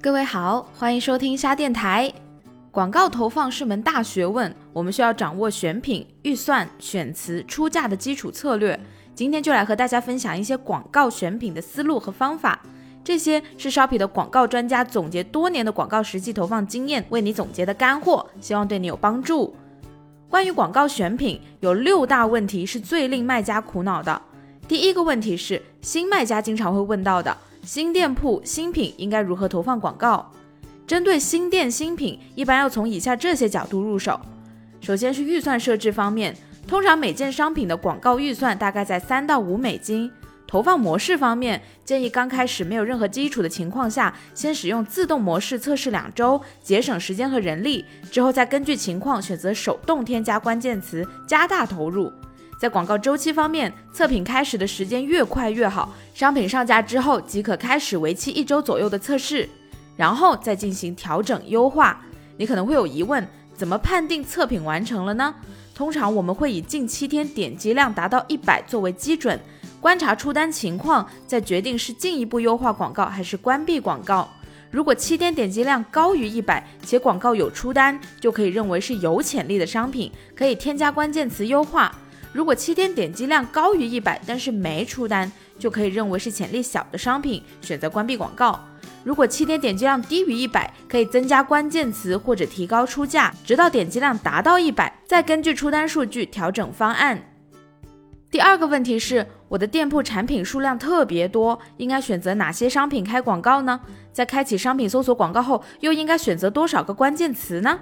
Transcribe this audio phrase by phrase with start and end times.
[0.00, 2.12] 各位好，欢迎收听虾电台。
[2.70, 8.78] 广告投放是门大学问，我们需要掌握选品、预算、选词、出价的基础策略。
[9.14, 12.60] 今天就来和大家分享一些广告选品的思路和方法。
[13.04, 19.54] 这些是 Shopee 的广告专家总结多年的广告实际投放经验为你总结的干货，希望对你有帮助。
[20.32, 24.22] 关于广告选品，有六大问题是最令卖家苦恼的。
[24.66, 30.32] 第一个问题是新卖家经常会问到的：新店铺新品应该如何投放广告？
[30.86, 34.18] 针对新店新品，一般要从以下这些角度入手。
[34.80, 36.34] 首先是预算设置方面，
[36.66, 40.10] 通常每件商品的广告预算大概在三到五美金。
[40.52, 52.12] 投放模式方面，建议刚开始没有任何基础的情况下，先使用自动模式测试两周，节省时间和人力，之后再根据情况选择手动添加关键词，加大投入。
[52.60, 59.48] 在广告周期方面，测评开始的时间越快越好，商品上架之后即可开始为期一周左右的测试，
[59.96, 62.04] 然后再进行调整优化。
[62.36, 65.34] 你可能会有疑问，怎么判定测评完成了呢？
[65.74, 69.40] 通常我们会以近七天点击量达到一百作为基准。
[69.82, 74.30] 观察出单情况，再决定是进一步优化广告还是关闭广告。
[74.70, 81.92] 如果七天点击量高于一百，且广告有出单，就可以认为是有潜力的商品，可以添加关键词优化。
[82.32, 88.64] 如果七天点击量高于一百，但是没出单，就可以认为是潜力小的商品，选择关闭广告。
[89.02, 97.31] 如果七天点击量低于一百，可以增加关键词或者提高出价，直到点击量达到一百，再根据出单数据调整方案。
[98.32, 103.78] 第二个问题是，我的店铺产品数量特别多，应该选择哪些商品开广告呢？
[104.10, 107.78] 在开启商品搜索广告后，又应该选择多少个关键词呢？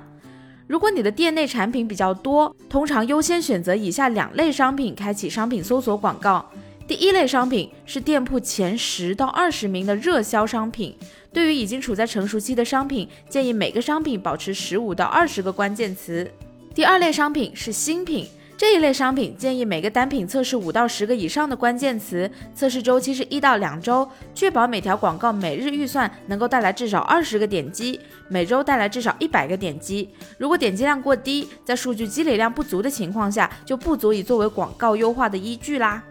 [0.66, 6.44] 如果你的店内产品比较多，通常优先选择以下两类商品开启商品搜索广告。
[6.84, 10.96] 第一类商品是店铺前十到二十名的热销商品，
[11.32, 16.28] 对于已经处在成熟期的商品，建议每个商品保持十五到二十个关键词。
[16.74, 18.26] 第二类商品是新品。
[18.60, 27.98] 这一类商品建议每个单品测试五到十个以上的关键词，测试周期是一到两周，确保每条广告每日预算能够带来至少二十个点击，
[28.28, 30.10] 每周带来至少一百个点击。
[30.36, 36.04] 如果点击量过低，在数据积累量不足的情况下，就不足以作为广告优化的依据啦。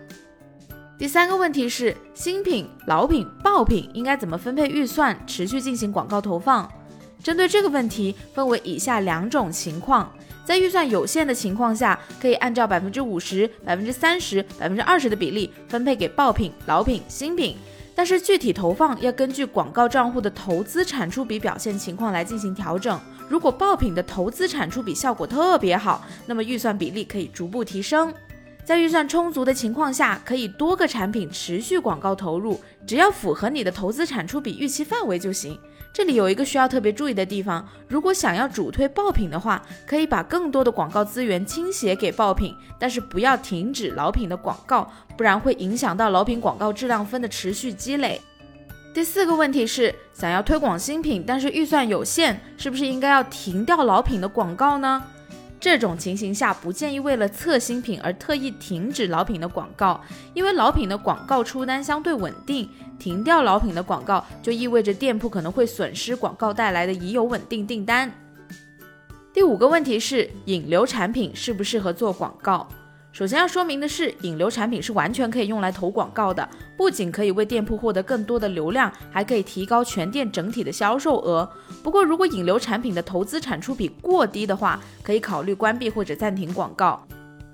[0.98, 6.68] 第三个问题是新品、老品、爆品应该怎么分配预算，持续进行广告投放？
[7.24, 10.12] 针对这个问题，分为以下两种情况。
[10.46, 17.56] 在预算有限的情况下，可以按照百分之五十、百分之三十、百分之二十的比例分配给爆品、老品、新品。
[17.94, 22.98] 但是具体投放要根据广告账户的投资产出比表现情况来进行调整。
[23.28, 28.12] 如果爆品的投资产出比效果特别好，那么预算比例可以逐步提升。
[28.64, 35.60] 在预算充足的情况下，可以多个产品持续广告投入，只要符合你的投资产出比预期范围就行。
[35.92, 44.88] 这里有一个需要特别注意的地方，如果想要主推爆品的话，可以把更多的广告资源倾斜给爆品，但是不要停止老品的广告，
[45.18, 48.22] 不然会影响到老品广告质量分的持续积累。
[48.94, 55.04] 第四个问题是，想要推广新品，但是预算有限，是不是应该要停掉老品的广告呢？
[55.60, 60.02] 这种情形下，不建议为了测新品而特意停止老品的广告，
[60.34, 68.10] 因为老品的广告出单相对稳定，停掉老品的广告就意味着店铺可能会损失广告带来的已有稳定订单。
[69.34, 72.68] 第五个问题是，引流产品适不适合做广告？
[73.20, 76.48] 首先要说明的是，引流产品是完全可以用来投广告的，
[76.78, 81.46] 不仅可以为店铺获得更多的流量，还可以提高全店整体的销售额。
[81.84, 87.06] 不过，如果引流产品的投资产出比过低的话，可以考虑关闭或者暂停广告。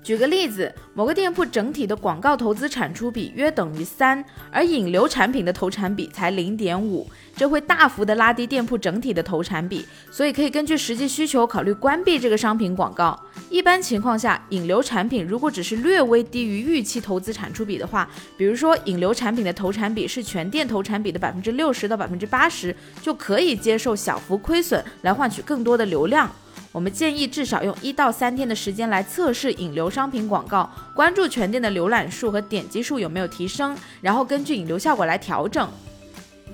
[0.06, 13.20] 举个例子，某个店铺整体的广告投资产出比约等于三，而引流产品的投产比才零点五，这会大幅的拉低店铺整体的投产比，所以可以根据实际需求考虑关闭这个商品广告。
[13.50, 26.30] 一般情况下，引流产品如果只是略微低于预期投资产出比的话，比如说引流产品的投产比是全店投产比的百分之六十到百分之八十，就可以接受小幅亏损来换取更多的流量。
[26.76, 35.66] 我们建议至少用一到三天的时间来测试引流商品广告，关注全店的浏览数和点击数有没有提升，然后根据引流效果来调整。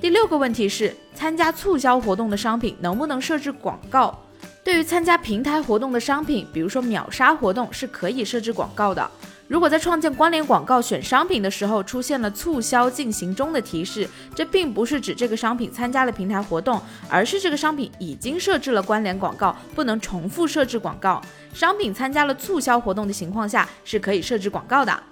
[0.01, 4.17] 第六个问题是，参加促销活动的商品能不能设置广告？
[4.63, 9.11] 对于参加平台活动的商品，比如说秒杀活动，是可以设置广告的。
[9.49, 21.21] 如果在创建关联广告选商品的时候出现了促销进行中的提示，这并不是指这个商品参加了平台活动，而是这个商品已经设置了关联广告，不能重复设置广告。
[21.53, 25.03] 商品参加了促销活动的情况下是可以设置广告的。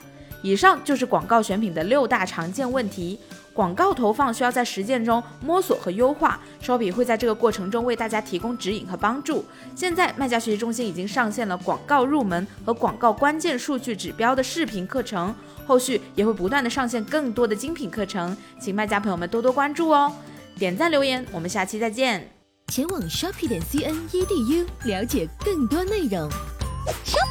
[0.43, 3.21] 以上就是广告选品的六大常见问题。
[3.53, 9.45] 广告投放需要在实践中摸索和优化，Shopee 会在这个过程中为大家提供指引和帮助。
[9.75, 15.35] 现在卖家学习中心已经上线了广告入门和广告关键数据指标的视频课程，
[15.67, 20.13] 后续也会不断的上线更多的精品课程，请卖家朋友们多多关注哦。
[20.57, 22.31] 点赞留言，我们下期再见。
[22.69, 26.31] 前往 Shopee 点 cn edu 了解更多内容。
[27.05, 27.30] Shopee。